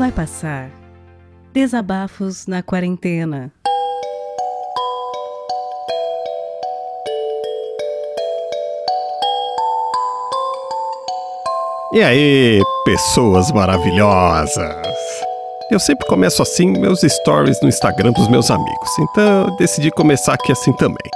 [0.00, 0.70] Vai passar.
[1.52, 3.52] Desabafos na quarentena.
[11.92, 14.74] E aí, pessoas maravilhosas!
[15.70, 20.32] Eu sempre começo assim meus stories no Instagram dos meus amigos, então eu decidi começar
[20.32, 21.10] aqui assim também.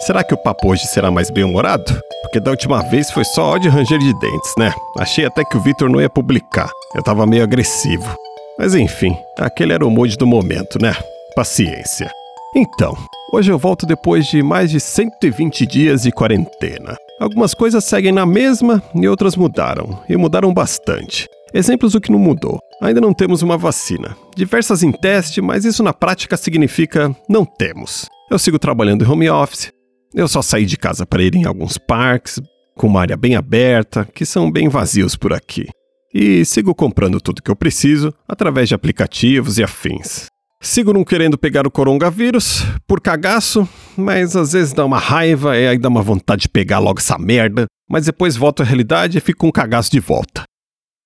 [0.00, 1.98] Será que o papo hoje será mais bem-humorado?
[2.22, 4.72] Porque da última vez foi só ódio ranger de dentes, né?
[4.98, 6.70] Achei até que o Victor não ia publicar.
[6.94, 8.14] Eu tava meio agressivo.
[8.58, 10.94] Mas enfim, aquele era o mood do momento, né?
[11.34, 12.10] Paciência.
[12.54, 12.94] Então,
[13.32, 16.94] hoje eu volto depois de mais de 120 dias de quarentena.
[17.18, 21.26] Algumas coisas seguem na mesma e outras mudaram, e mudaram bastante.
[21.54, 22.58] Exemplos do que não mudou.
[22.82, 24.14] Ainda não temos uma vacina.
[24.36, 28.06] Diversas em teste, mas isso na prática significa não temos.
[28.30, 29.75] Eu sigo trabalhando em home office.
[30.16, 32.40] Eu só saí de casa para ir em alguns parques,
[32.74, 35.68] com uma área bem aberta, que são bem vazios por aqui.
[36.14, 40.28] E sigo comprando tudo que eu preciso através de aplicativos e afins.
[40.58, 45.68] Sigo não querendo pegar o coronavírus, por cagaço, mas às vezes dá uma raiva e
[45.68, 49.20] aí dá uma vontade de pegar logo essa merda, mas depois volto à realidade e
[49.20, 50.44] fico com um cagaço de volta.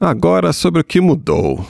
[0.00, 1.66] Agora sobre o que mudou.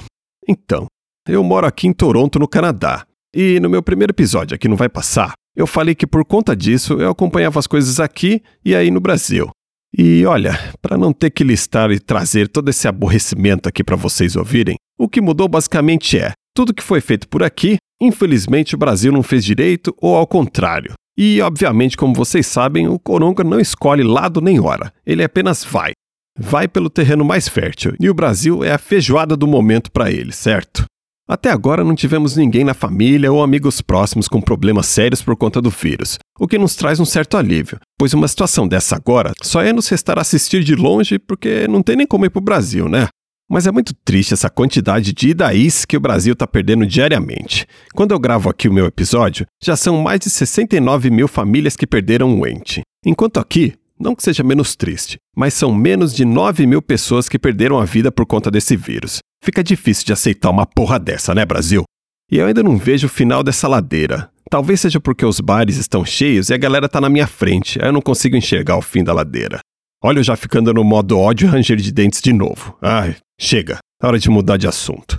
[0.47, 0.87] Então,
[1.27, 4.91] eu moro aqui em Toronto, no Canadá, e no meu primeiro episódio aqui não vai
[4.91, 9.01] passar, eu falei que por conta disso eu acompanhava as coisas aqui e aí no
[9.01, 9.51] Brasil.
[9.97, 14.37] E olha, para não ter que listar e trazer todo esse aborrecimento aqui para vocês
[14.37, 19.13] ouvirem, o que mudou basicamente é tudo que foi feito por aqui, infelizmente o Brasil
[19.13, 20.93] não fez direito ou ao contrário.
[21.19, 25.93] E, obviamente, como vocês sabem, o Coronga não escolhe lado nem hora, ele apenas vai.
[26.39, 30.33] Vai pelo terreno mais fértil, e o Brasil é a feijoada do momento para ele,
[30.33, 30.85] certo?
[31.31, 35.63] Até agora não tivemos ninguém na família ou amigos próximos com problemas sérios por conta
[35.63, 39.63] do vírus, o que nos traz um certo alívio, pois uma situação dessa agora só
[39.63, 43.07] é nos restar assistir de longe porque não tem nem como ir pro Brasil, né?
[43.49, 47.65] Mas é muito triste essa quantidade de idaís que o Brasil está perdendo diariamente.
[47.95, 51.87] Quando eu gravo aqui o meu episódio, já são mais de 69 mil famílias que
[51.87, 52.83] perderam um ente.
[53.07, 57.39] Enquanto aqui, não que seja menos triste, mas são menos de 9 mil pessoas que
[57.39, 59.19] perderam a vida por conta desse vírus.
[59.45, 61.85] Fica difícil de aceitar uma porra dessa, né, Brasil?
[62.33, 64.31] E eu ainda não vejo o final dessa ladeira.
[64.49, 67.89] Talvez seja porque os bares estão cheios e a galera tá na minha frente, aí
[67.89, 69.61] eu não consigo enxergar o fim da ladeira.
[70.03, 72.77] Olha eu já ficando no modo ódio e ranger de dentes de novo.
[72.81, 73.79] Ai, chega.
[74.03, 75.19] É hora de mudar de assunto.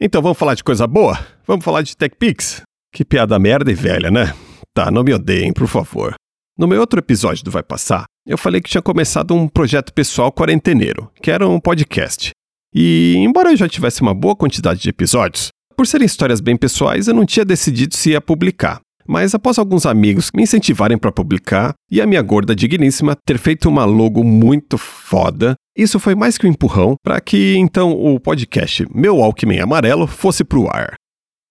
[0.00, 1.18] Então vamos falar de coisa boa?
[1.46, 2.62] Vamos falar de TechPix?
[2.94, 4.34] Que piada merda e velha, né?
[4.74, 6.14] Tá, não me odeiem, por favor.
[6.62, 10.30] No meu outro episódio do Vai Passar, eu falei que tinha começado um projeto pessoal
[10.30, 12.30] quarenteneiro, que era um podcast.
[12.72, 17.08] E, embora eu já tivesse uma boa quantidade de episódios, por serem histórias bem pessoais,
[17.08, 18.78] eu não tinha decidido se ia publicar.
[19.08, 23.68] Mas após alguns amigos me incentivarem para publicar e a minha gorda digníssima ter feito
[23.68, 28.86] uma logo muito foda, isso foi mais que um empurrão para que então o podcast
[28.94, 30.94] Meu Walkman Amarelo fosse pro ar.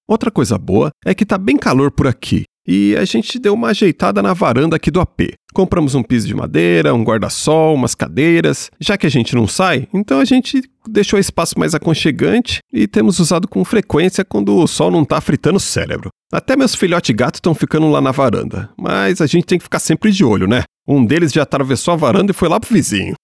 [0.08, 3.70] Outra coisa boa é que tá bem calor por aqui e a gente deu uma
[3.70, 5.34] ajeitada na varanda aqui do AP.
[5.54, 8.70] Compramos um piso de madeira, um guarda-sol, umas cadeiras.
[8.80, 12.88] Já que a gente não sai, então a gente deixou o espaço mais aconchegante e
[12.88, 16.10] temos usado com frequência quando o sol não tá fritando o cérebro.
[16.32, 19.80] Até meus filhotes gatos estão ficando lá na varanda, mas a gente tem que ficar
[19.80, 20.64] sempre de olho, né?
[20.88, 23.16] Um deles já atravessou a varanda e foi lá pro vizinho.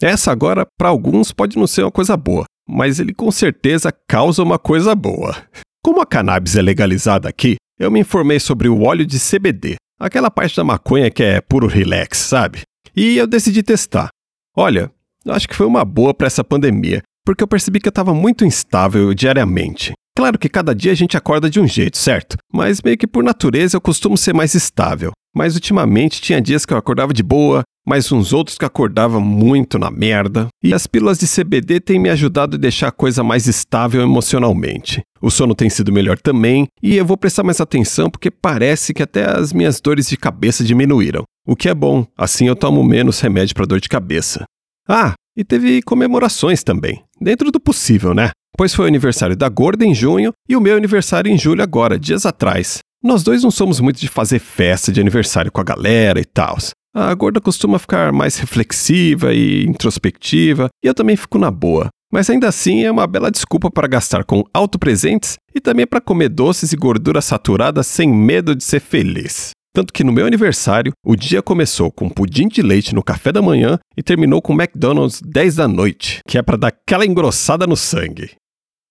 [0.00, 4.42] Essa agora, para alguns, pode não ser uma coisa boa, mas ele com certeza causa
[4.42, 5.34] uma coisa boa.
[5.82, 10.30] Como a cannabis é legalizada aqui, eu me informei sobre o óleo de CBD, aquela
[10.30, 12.62] parte da maconha que é puro relax, sabe?
[12.94, 14.08] E eu decidi testar.
[14.56, 14.90] Olha,
[15.28, 18.44] acho que foi uma boa para essa pandemia, porque eu percebi que eu estava muito
[18.44, 19.92] instável diariamente.
[20.16, 22.36] Claro que cada dia a gente acorda de um jeito, certo?
[22.52, 25.12] Mas meio que por natureza eu costumo ser mais estável.
[25.32, 29.78] Mas ultimamente tinha dias que eu acordava de boa, mas uns outros que acordava muito
[29.78, 30.48] na merda.
[30.62, 35.00] E as pílulas de CBD têm me ajudado a deixar a coisa mais estável emocionalmente.
[35.22, 39.02] O sono tem sido melhor também, e eu vou prestar mais atenção porque parece que
[39.02, 41.22] até as minhas dores de cabeça diminuíram.
[41.46, 44.44] O que é bom, assim eu tomo menos remédio para dor de cabeça.
[44.86, 48.32] Ah, e teve comemorações também, dentro do possível, né?
[48.54, 51.98] Pois foi o aniversário da Gorda em junho e o meu aniversário em julho agora,
[51.98, 52.80] dias atrás.
[53.02, 56.56] Nós dois não somos muito de fazer festa de aniversário com a galera e tal.
[56.94, 61.88] A gorda costuma ficar mais reflexiva e introspectiva, e eu também fico na boa.
[62.12, 66.28] Mas ainda assim é uma bela desculpa para gastar com autopresentes e também para comer
[66.28, 69.50] doces e gordura saturada sem medo de ser feliz.
[69.72, 73.42] Tanto que no meu aniversário, o dia começou com pudim de leite no café da
[73.42, 77.76] manhã e terminou com McDonald's 10 da noite, que é para dar aquela engrossada no
[77.76, 78.32] sangue.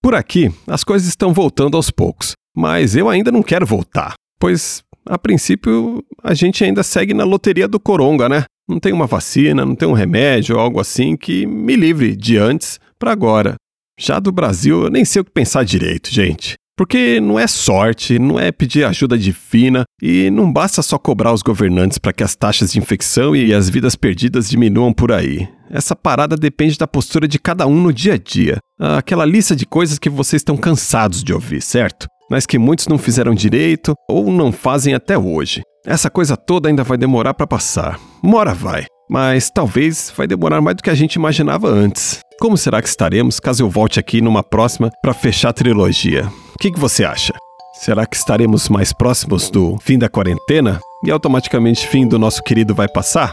[0.02, 4.82] Por aqui, as coisas estão voltando aos poucos, mas eu ainda não quero voltar, pois
[5.06, 8.46] a princípio a gente ainda segue na loteria do coronga, né?
[8.68, 12.80] Não tem uma vacina, não tem um remédio algo assim que me livre de antes
[12.98, 13.54] para agora.
[14.00, 16.56] Já do Brasil, eu nem sei o que pensar direito, gente.
[16.76, 21.44] Porque não é sorte, não é pedir ajuda divina e não basta só cobrar os
[21.44, 25.48] governantes para que as taxas de infecção e as vidas perdidas diminuam por aí.
[25.70, 28.58] Essa parada depende da postura de cada um no dia a dia.
[28.80, 32.08] Aquela lista de coisas que vocês estão cansados de ouvir, certo?
[32.30, 35.62] Mas que muitos não fizeram direito ou não fazem até hoje.
[35.86, 38.00] Essa coisa toda ainda vai demorar para passar.
[38.22, 38.86] Mora vai.
[39.10, 42.20] Mas talvez vai demorar mais do que a gente imaginava antes.
[42.40, 46.28] Como será que estaremos caso eu volte aqui numa próxima para fechar a trilogia?
[46.54, 47.34] O que, que você acha?
[47.80, 52.76] Será que estaremos mais próximos do fim da quarentena e automaticamente fim do nosso querido
[52.76, 53.32] vai passar?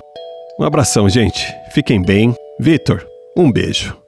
[0.60, 1.52] Um abração, gente.
[1.72, 2.34] Fiquem bem.
[2.60, 3.04] Vitor,
[3.36, 4.03] um beijo.